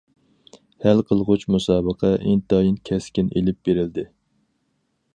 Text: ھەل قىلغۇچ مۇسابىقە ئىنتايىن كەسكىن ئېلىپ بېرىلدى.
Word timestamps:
ھەل 0.85 1.01
قىلغۇچ 1.11 1.45
مۇسابىقە 1.57 2.11
ئىنتايىن 2.31 2.83
كەسكىن 2.91 3.33
ئېلىپ 3.37 3.61
بېرىلدى. 3.71 4.11